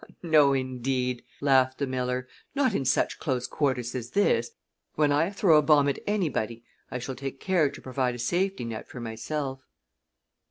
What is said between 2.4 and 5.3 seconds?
"Not in such close quarters as this. When I